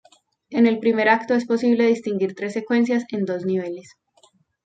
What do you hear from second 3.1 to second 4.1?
en dos niveles.